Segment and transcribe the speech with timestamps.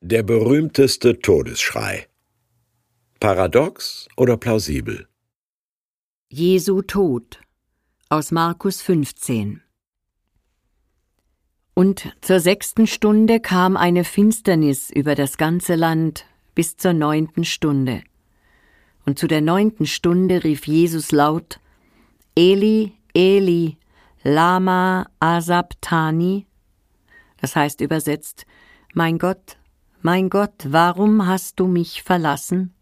[0.00, 2.06] Der berühmteste Todesschrei.
[3.18, 5.08] Paradox oder plausibel?
[6.28, 7.40] Jesu Tod
[8.08, 9.60] aus Markus 15
[11.74, 18.04] Und zur sechsten Stunde kam eine Finsternis über das ganze Land bis zur neunten Stunde.
[19.04, 21.58] Und zu der neunten Stunde rief Jesus laut
[22.36, 23.78] Eli, Eli,
[24.22, 26.46] Lama Asabtani,
[27.40, 28.46] das heißt übersetzt,
[28.94, 29.57] Mein Gott,
[30.02, 32.74] mein Gott, warum hast du mich verlassen?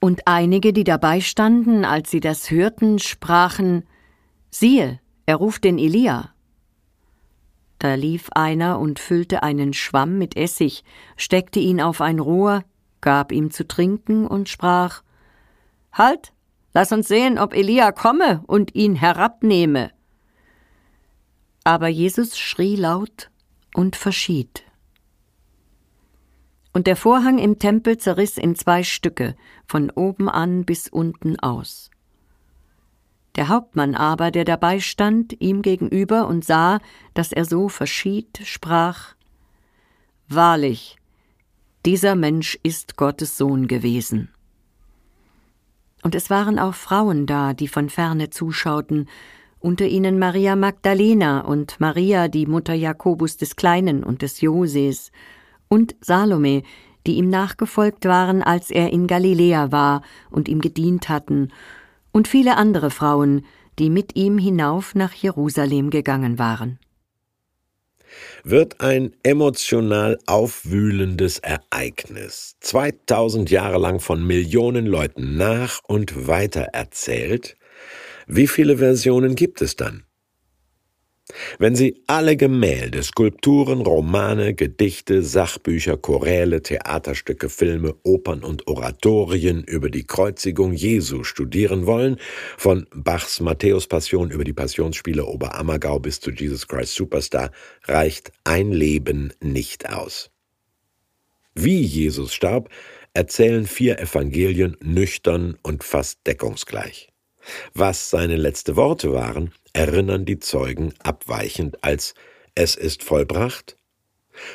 [0.00, 3.84] Und einige, die dabei standen, als sie das hörten, sprachen
[4.50, 6.30] Siehe, er ruft den Elia.
[7.78, 10.84] Da lief einer und füllte einen Schwamm mit Essig,
[11.16, 12.62] steckte ihn auf ein Rohr,
[13.00, 15.02] gab ihm zu trinken und sprach
[15.92, 16.32] Halt,
[16.72, 19.90] lass uns sehen, ob Elia komme und ihn herabnehme.
[21.64, 23.30] Aber Jesus schrie laut
[23.74, 24.66] und verschied
[26.76, 29.34] und der Vorhang im Tempel zerriss in zwei Stücke,
[29.66, 31.90] von oben an bis unten aus.
[33.34, 36.80] Der Hauptmann aber, der dabei stand, ihm gegenüber und sah,
[37.14, 39.14] dass er so verschied, sprach
[40.28, 40.98] Wahrlich,
[41.86, 44.28] dieser Mensch ist Gottes Sohn gewesen.
[46.02, 49.08] Und es waren auch Frauen da, die von ferne zuschauten,
[49.60, 55.10] unter ihnen Maria Magdalena und Maria, die Mutter Jakobus des Kleinen und des Joses,
[55.68, 56.62] und Salome,
[57.06, 61.52] die ihm nachgefolgt waren, als er in Galiläa war und ihm gedient hatten,
[62.12, 63.44] und viele andere Frauen,
[63.78, 66.78] die mit ihm hinauf nach Jerusalem gegangen waren.
[68.42, 77.56] Wird ein emotional aufwühlendes Ereignis 2000 Jahre lang von Millionen Leuten nach und weiter erzählt,
[78.26, 80.05] wie viele Versionen gibt es dann?
[81.58, 89.90] Wenn Sie alle Gemälde, Skulpturen, Romane, Gedichte, Sachbücher, Choräle, Theaterstücke, Filme, Opern und Oratorien über
[89.90, 92.16] die Kreuzigung Jesu studieren wollen,
[92.56, 97.50] von Bachs Matthäus-Passion über die Passionsspiele Oberammergau bis zu Jesus Christ Superstar,
[97.84, 100.30] reicht ein Leben nicht aus.
[101.54, 102.68] Wie Jesus starb,
[103.14, 107.08] erzählen vier Evangelien nüchtern und fast deckungsgleich.
[107.74, 112.14] Was seine letzte Worte waren, erinnern die Zeugen abweichend als
[112.54, 113.76] Es ist vollbracht,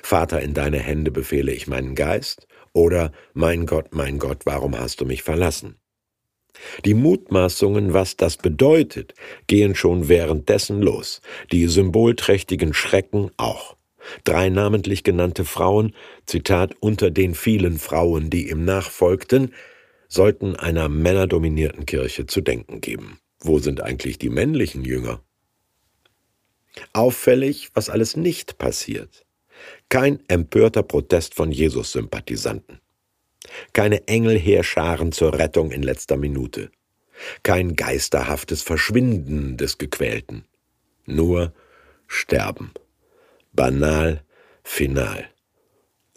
[0.04, 5.02] Vater, in deine Hände befehle ich meinen Geist, oder Mein Gott, mein Gott, warum hast
[5.02, 5.76] du mich verlassen?
[6.86, 9.14] Die Mutmaßungen, was das bedeutet,
[9.48, 11.22] gehen schon währenddessen los,
[11.52, 13.78] die symbolträchtigen Schrecken auch.
[14.24, 15.94] Drei namentlich genannte Frauen,
[16.26, 19.54] Zitat, unter den vielen Frauen, die ihm nachfolgten,
[20.08, 23.20] sollten einer männerdominierten Kirche zu denken geben.
[23.42, 25.22] Wo sind eigentlich die männlichen Jünger?
[26.94, 29.26] Auffällig, was alles nicht passiert.
[29.90, 32.80] Kein empörter Protest von Jesus-Sympathisanten.
[33.74, 36.72] Keine Engelheerscharen zur Rettung in letzter Minute.
[37.44, 40.46] Kein geisterhaftes Verschwinden des Gequälten.
[41.06, 41.54] Nur
[42.08, 42.72] Sterben.
[43.54, 44.24] Banal,
[44.64, 45.30] final.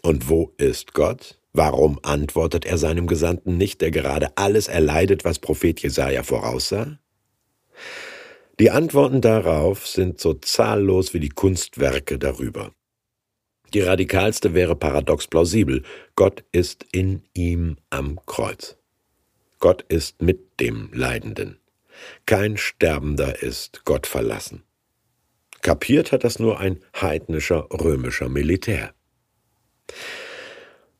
[0.01, 1.39] Und wo ist Gott?
[1.53, 6.99] Warum antwortet er seinem Gesandten nicht, der gerade alles erleidet, was Prophet Jesaja voraussah?
[8.59, 12.71] Die Antworten darauf sind so zahllos wie die Kunstwerke darüber.
[13.73, 15.83] Die radikalste wäre paradox plausibel.
[16.15, 18.77] Gott ist in ihm am Kreuz.
[19.59, 21.59] Gott ist mit dem Leidenden.
[22.25, 24.63] Kein Sterbender ist Gott verlassen.
[25.61, 28.93] Kapiert hat das nur ein heidnischer römischer Militär.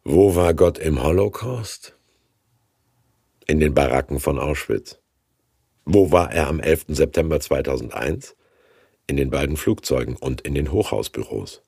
[0.03, 1.97] Wo war Gott im Holocaust?
[3.47, 4.99] In den Baracken von Auschwitz.
[5.85, 6.85] Wo war er am 11.
[6.87, 8.35] September 2001?
[9.05, 11.61] In den beiden Flugzeugen und in den Hochhausbüros.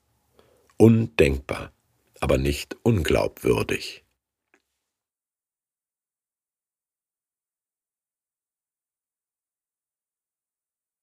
[0.76, 1.72] Undenkbar,
[2.20, 4.07] aber nicht unglaubwürdig.